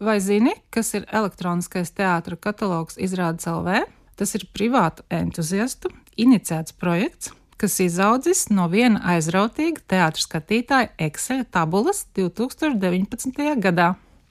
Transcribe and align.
Vai 0.00 0.16
zini, 0.20 0.54
kas 0.72 0.94
ir 0.96 1.02
elektroniskais 1.12 1.90
teātris 1.92 2.40
katalogs 2.40 2.96
izrādes 2.96 3.44
LV? 3.44 3.82
Tas 4.16 4.30
ir 4.38 4.46
privātu 4.56 5.04
entuziastu 5.12 5.90
iniciēts 6.16 6.72
projekts, 6.80 7.34
kas 7.60 7.76
izaudzis 7.84 8.46
no 8.48 8.64
viena 8.72 9.02
aizrautīga 9.12 9.84
teātris 9.92 10.24
skatītāja 10.24 10.88
Excel 11.04 11.42
tabulas 11.52 12.06
2019. 12.16 13.44
gadā. 13.60 13.90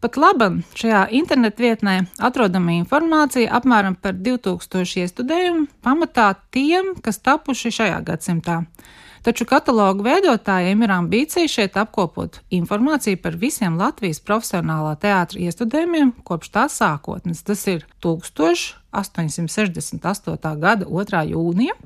Pat 0.00 0.16
labi, 0.16 0.62
šajā 0.80 1.02
internetu 1.20 1.66
vietnē 1.66 1.98
atrodama 2.16 2.78
informācija 2.78 3.52
apmēram 3.60 3.98
par 4.00 4.16
2000 4.16 5.04
iestudējumu, 5.04 5.66
pamatā 5.84 6.30
tiem, 6.56 6.94
kas 7.04 7.20
tapuši 7.20 7.76
šajā 7.82 8.00
gadsimtā. 8.08 8.62
Taču 9.20 9.44
katalogu 9.44 10.00
veidotājiem 10.06 10.80
ir 10.86 10.92
ambīcija 10.94 11.48
šeit 11.52 11.74
apkopot 11.76 12.38
informāciju 12.56 13.18
par 13.20 13.34
visiem 13.36 13.74
Latvijas 13.76 14.16
profesionālā 14.24 14.94
teātra 15.02 15.42
iestudējumiem 15.44 16.14
kopš 16.24 16.48
tā 16.54 16.62
sākotnes. 16.72 17.42
Tas 17.44 17.60
ir 17.68 17.84
1868. 18.00 20.56
gada 20.64 20.88
2. 20.88 21.20
jūnija, 21.34 21.76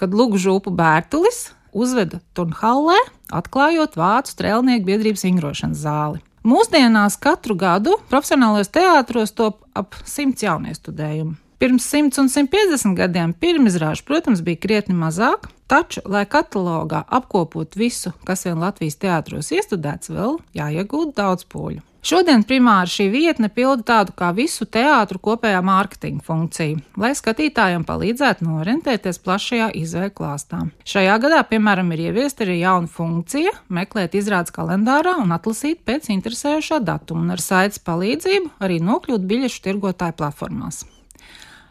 kad 0.00 0.16
Lūgžūpu 0.16 0.72
Bērtulis 0.72 1.52
uzveda 1.76 2.24
Turnhallē, 2.32 2.96
atklājot 3.28 4.00
Vācu 4.00 4.32
strēlnieku 4.32 4.88
biedrības 4.88 5.28
vingrošanas 5.28 5.84
zāli. 5.84 6.24
Mūsdienās 6.48 7.20
katru 7.20 7.60
gadu 7.60 8.00
profesionālajos 8.08 8.72
teātros 8.72 9.36
top 9.36 9.68
ap 9.76 9.92
simts 10.08 10.48
jauniestudējumu. 10.48 11.49
Pirms 11.60 11.84
100 11.84 12.18
un 12.22 12.28
150 12.32 12.94
gadiem 12.96 13.34
pirmizrāžu, 13.36 14.06
protams, 14.08 14.40
bija 14.40 14.56
krietni 14.56 14.94
mazāk, 14.96 15.50
taču, 15.68 16.00
lai 16.08 16.22
katalogā 16.24 17.02
apkopot 17.12 17.74
visu, 17.76 18.14
kas 18.24 18.46
vien 18.46 18.56
Latvijas 18.62 18.96
teātros 18.96 19.50
iestudēts, 19.52 20.08
vēl 20.08 20.38
jāiegūt 20.56 21.10
daudz 21.18 21.44
poļu. 21.52 21.82
Šodien 22.00 22.46
primāri 22.48 22.88
šī 22.88 23.10
vietne 23.12 23.50
pilda 23.52 23.84
tādu 23.90 24.14
kā 24.16 24.30
visu 24.32 24.64
teātru 24.64 25.20
kopējā 25.20 25.58
mārketinga 25.60 26.24
funkciju, 26.24 26.78
lai 26.96 27.10
skatītājiem 27.18 27.84
palīdzētu 27.84 28.46
norientēties 28.46 29.20
plašajā 29.20 29.66
izvēļu 29.82 30.14
klāstā. 30.16 30.62
Šajā 30.88 31.18
gadā, 31.20 31.42
piemēram, 31.50 31.90
ir 31.92 32.06
ieviesta 32.06 32.46
arī 32.46 32.62
jauna 32.62 32.88
funkcija- 32.88 33.52
meklēt 33.80 34.16
izrādes 34.16 34.56
kalendārā 34.56 35.18
un 35.20 35.36
atlasīt 35.36 35.84
pēc 35.84 36.08
interesējošā 36.16 36.80
datuma, 36.80 37.20
un 37.20 37.36
ar 37.36 37.44
saites 37.44 37.84
palīdzību 37.84 38.48
arī 38.64 38.80
nokļūt 38.80 39.28
biļešu 39.28 39.60
tirgotāju 39.68 40.16
platformās. 40.22 40.86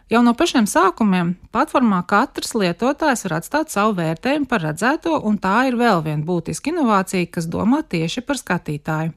Jau 0.10 0.24
no 0.26 0.32
pašiem 0.34 0.66
sākumiem 0.66 1.36
platformā 1.54 2.00
katrs 2.10 2.56
lietotājs 2.58 3.28
var 3.28 3.36
atstāt 3.38 3.70
savu 3.70 3.94
vērtējumu 4.00 4.48
par 4.50 4.64
redzēto, 4.66 5.20
un 5.30 5.36
tā 5.38 5.68
ir 5.70 5.78
vēl 5.78 6.02
viena 6.02 6.26
būtiska 6.26 6.72
inovācija, 6.72 7.28
kas 7.30 7.46
domā 7.46 7.84
tieši 7.86 8.24
par 8.26 8.40
skatītāju. 8.42 9.14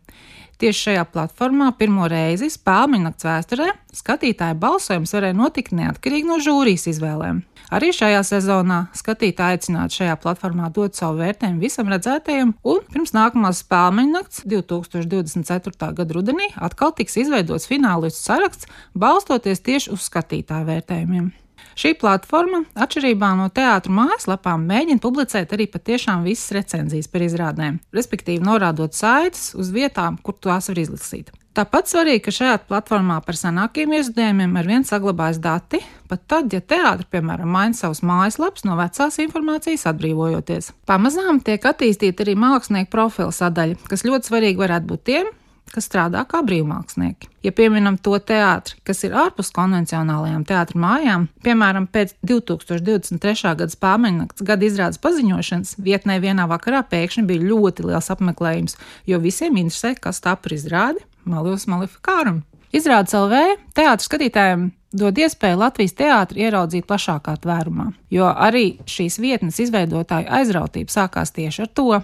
Tieši 0.62 0.78
šajā 0.78 1.02
platformā 1.10 1.72
pirmo 1.74 2.04
reizi 2.06 2.46
spēļu 2.54 3.00
nakts 3.02 3.26
vēsturē 3.26 3.64
skatītāja 3.98 4.54
balsojums 4.62 5.10
varēja 5.16 5.34
notikt 5.34 5.74
neatkarīgi 5.74 6.28
no 6.28 6.36
žūrijas 6.38 6.86
izvēlēm. 6.92 7.40
Arī 7.74 7.88
šajā 7.96 8.20
sezonā 8.28 8.78
skatītāji 8.94 9.58
aicināti 9.58 9.98
šajā 9.98 10.14
platformā 10.22 10.70
dot 10.70 10.94
savu 10.94 11.18
vērtējumu 11.18 11.66
visam 11.66 11.90
redzētajam, 11.90 12.54
un 12.62 12.80
pirms 12.94 13.10
nākamās 13.16 13.64
spēļu 13.64 14.06
nakts 14.12 14.46
2024. 14.46 15.92
gada 15.98 16.14
rudenī 16.14 16.52
atkal 16.54 16.94
tiks 16.94 17.18
izveidots 17.24 17.66
finālistu 17.66 18.22
saraksts, 18.22 18.70
balstoties 18.94 19.66
tieši 19.66 19.96
uz 19.98 20.06
skatītāju 20.06 20.70
vērtējumiem. 20.70 21.32
Šī 21.78 21.94
platforma, 21.98 22.64
atšķirībā 22.76 23.32
no 23.38 23.48
teātru 23.54 23.94
mājaslapām, 23.96 24.66
mēģina 24.68 25.02
publicēt 25.02 25.54
arī 25.56 25.68
patiešām 25.72 26.26
visas 26.26 26.52
recenzijas 26.56 27.08
par 27.12 27.24
izrādēm, 27.24 27.78
respektīvi 27.96 28.44
norādot 28.44 28.96
saites 28.96 29.52
uz 29.58 29.72
vietām, 29.74 30.18
kur 30.22 30.36
tās 30.36 30.68
var 30.72 30.82
izlasīt. 30.82 31.32
Tāpat 31.52 31.90
svarīgi, 31.90 32.22
ka 32.24 32.32
šajā 32.32 32.52
platformā 32.64 33.18
par 33.26 33.36
senākiem 33.36 33.90
iestudējumiem 33.98 34.54
ar 34.56 34.68
vien 34.70 34.86
saglabājas 34.88 35.40
dati, 35.44 35.82
pat 36.08 36.22
tad, 36.24 36.48
ja 36.48 36.62
teātris, 36.64 37.10
piemēram, 37.12 37.50
maina 37.52 37.76
savus 37.76 38.00
mājaslapas 38.08 38.64
no 38.64 38.78
vecās 38.78 39.20
informācijas 39.20 39.84
atbrīvojoties. 39.90 40.70
Pamazām 40.88 41.42
tiek 41.44 41.68
attīstīta 41.68 42.24
arī 42.24 42.38
mākslinieku 42.40 42.88
profila 42.94 43.36
sadaļa, 43.36 43.76
kas 43.84 44.06
ļoti 44.08 44.32
svarīgi 44.32 44.64
varētu 44.64 44.88
būt 44.94 45.04
tiem, 45.10 45.28
kas 45.72 45.88
strādā 45.88 46.22
kā 46.28 46.42
brīvmākslinieki. 46.46 47.30
Ja 47.42 47.52
pieminam 47.56 47.96
to 47.98 48.14
teātri, 48.22 48.76
kas 48.86 49.02
ir 49.06 49.16
ārpus 49.18 49.50
konvencionālajām 49.56 50.44
teātris 50.46 50.78
mājām, 50.78 51.26
piemēram, 51.42 51.88
pēc 51.90 52.14
2023. 52.28 53.56
gada 53.58 53.70
spāmeņnakts 53.72 54.46
gada 54.46 54.68
izrādes 54.68 55.02
paziņošanas, 55.02 55.74
vietnē 55.82 56.20
vienā 56.22 56.46
vakarā 56.50 56.84
pēkšņi 56.92 57.26
bija 57.28 57.48
ļoti 57.50 57.88
liels 57.88 58.12
apmeklējums, 58.14 58.78
jo 59.10 59.22
visiem 59.24 59.58
interesē, 59.64 59.96
kas 59.98 60.22
tā 60.22 60.36
par 60.38 60.54
izrādi 60.54 61.02
Malijos 61.24 61.68
Malifikāram. 61.70 62.42
Izrādes 62.72 63.12
LV 63.12 63.40
teātris 63.76 64.08
skatītājiem 64.08 64.70
dod 64.96 65.18
iespēju 65.20 65.60
Latvijas 65.60 65.92
teātri 65.96 66.46
ieraudzīt 66.46 66.86
plašākā 66.88 67.34
tvērumā, 67.42 67.90
jo 68.12 68.30
arī 68.32 68.78
šīs 68.88 69.18
vietnes 69.20 69.60
izveidotāju 69.60 70.30
aizrautība 70.40 70.92
sākās 70.92 71.34
tieši 71.36 71.66
ar 71.66 71.70
to. 71.76 72.00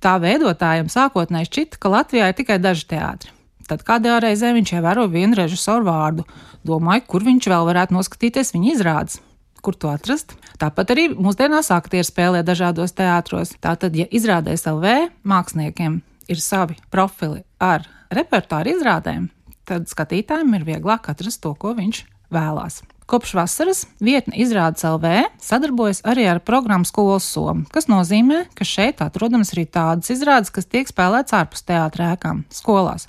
Tā 0.00 0.16
veidotājiem 0.22 0.88
sākotnēji 0.92 1.50
šķita, 1.50 1.80
ka 1.80 1.92
Latvijā 1.92 2.30
ir 2.32 2.38
tikai 2.38 2.56
daži 2.64 2.88
teātri. 2.94 3.32
Tad 3.68 3.82
kādā 3.84 4.16
reizē 4.22 4.54
viņš 4.56 4.76
ievēro 4.78 5.04
vienu 5.12 5.36
režisoru 5.36 5.88
vārdu, 5.88 6.24
domāja, 6.64 7.04
kur 7.04 7.26
viņš 7.26 7.48
vēl 7.52 7.68
varētu 7.68 7.96
noskatīties 7.98 8.54
viņa 8.56 8.72
izrādes 8.72 9.20
kur 9.66 9.74
to 9.74 9.90
atrast. 9.90 10.36
Tāpat 10.62 10.92
arī 10.94 11.08
mūsdienās 11.10 11.72
aktieri 11.74 12.06
spēlē 12.06 12.44
dažādos 12.46 12.94
teātros. 12.94 13.56
Tātad, 13.58 13.96
ja 13.98 14.06
izrādēs 14.14 14.62
LV 14.70 14.92
māksliniekiem 15.26 15.98
ir 16.30 16.42
savi 16.42 16.78
profili 16.94 17.42
ar 17.58 17.82
repertuāru 18.14 18.76
izrādēm, 18.76 19.26
tad 19.68 19.88
skatītājiem 19.90 20.54
ir 20.58 20.66
vieglāk 20.66 21.10
atrast 21.12 21.42
to, 21.44 21.54
ko 21.58 21.74
viņš 21.76 22.04
vēlās. 22.32 22.82
Kopš 23.06 23.36
vasaras 23.38 23.84
vietne 24.02 24.34
izrādes 24.42 24.82
LV 24.82 25.28
sadarbojas 25.38 26.00
arī 26.10 26.24
ar 26.26 26.40
programmu 26.42 26.88
Skolas 26.88 27.28
Somu, 27.30 27.62
kas 27.70 27.86
nozīmē, 27.86 28.48
ka 28.58 28.66
šeit 28.66 29.02
atrodamas 29.04 29.52
arī 29.54 29.62
tādas 29.70 30.10
izrādes, 30.10 30.50
kas 30.50 30.66
tiek 30.66 30.90
spēlētas 30.90 31.36
ārpus 31.38 31.62
teātrēkām, 31.68 32.42
skolās. 32.50 33.06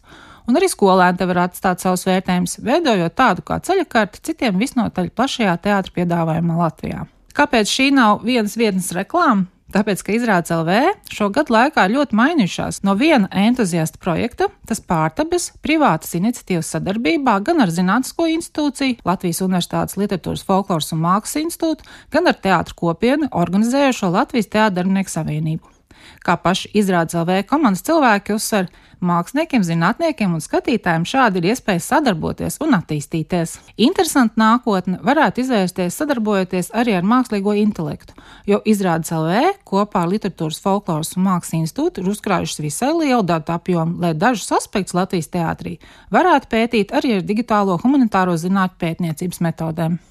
Un 0.48 0.56
arī 0.56 0.70
skolēni 0.70 1.18
te 1.18 1.26
var 1.28 1.42
atstāt 1.48 1.82
savus 1.82 2.06
vērtējumus, 2.08 2.60
veidojot 2.64 3.18
tādu 3.18 3.44
kā 3.50 3.58
ceļakarti 3.58 4.22
citiem 4.30 4.62
visnotaļ 4.62 5.10
plašajā 5.18 5.58
teātra 5.66 5.98
piedāvājumā 5.98 6.62
Latvijā. 6.62 7.08
Kāpēc 7.38 7.74
šī 7.74 7.90
nav 7.98 8.22
vienas 8.26 8.54
vietnes 8.58 8.94
reklāma? 8.96 9.50
Tāpēc, 9.76 10.02
ka 10.06 10.14
izrādes 10.16 10.54
LV 10.56 10.78
šo 11.12 11.28
gadu 11.36 11.52
laikā 11.52 11.84
ļoti 11.92 12.16
mainījušās 12.16 12.82
no 12.88 12.96
viena 13.00 13.28
entuziasta 13.36 14.00
projekta, 14.00 14.48
tas 14.70 14.80
pārtabas 14.80 15.50
privātas 15.66 16.16
iniciatīvas 16.16 16.72
sadarbībā 16.76 17.36
gan 17.44 17.60
ar 17.66 17.74
Zinātnisko 17.76 18.30
institūciju, 18.38 19.02
Latvijas 19.08 19.44
Universitātes 19.44 20.00
literatūras 20.00 20.48
folkloras 20.48 20.94
un 20.96 21.04
mākslas 21.04 21.44
institūtu, 21.44 21.88
gan 22.16 22.32
ar 22.32 22.40
teātru 22.40 22.80
kopienu 22.86 23.28
organizējošo 23.44 24.14
Latvijas 24.16 24.54
teātrdarbinieku 24.56 25.12
savienību. 25.12 25.77
Kā 26.26 26.38
paši 26.42 26.74
izrādes 26.78 27.18
LV 27.18 27.44
komandas 27.50 27.86
cilvēki 27.88 28.36
uzsver, 28.36 28.70
Māksliniekiem, 28.98 29.62
zinātniekiem 29.62 30.32
un 30.34 30.42
skatītājiem 30.42 31.04
šādi 31.06 31.38
ir 31.38 31.52
iespēja 31.52 31.84
sadarboties 31.86 32.56
un 32.66 32.74
attīstīties. 32.80 33.52
Interesanti 33.86 34.42
nākotne 34.42 34.98
varētu 35.06 35.44
izvērsties 35.44 36.00
sadarbojoties 36.02 36.72
arī 36.74 36.96
ar 36.98 37.06
mākslīgo 37.06 37.54
intelektu, 37.62 38.16
jo 38.50 38.58
izrādes 38.66 39.14
LV 39.14 39.54
kopā 39.70 40.02
ar 40.02 40.10
Literatūras 40.16 40.58
folkloras 40.64 41.14
un 41.14 41.28
mākslas 41.30 41.60
institūtu 41.60 42.02
ir 42.02 42.10
uzkrājušas 42.16 42.64
visai 42.66 42.90
lielu 42.96 43.22
datu 43.22 43.54
apjomu, 43.54 44.00
lai 44.02 44.16
dažus 44.18 44.50
aspektus 44.58 44.98
Latvijas 44.98 45.30
teātrī 45.30 45.78
varētu 46.10 46.50
pētīt 46.50 46.98
arī 46.98 47.20
ar 47.20 47.26
digitālo 47.28 47.78
humanitāro 47.84 48.34
zinātņu 48.34 48.82
pētniecības 48.82 49.46
metodēm. 49.46 50.02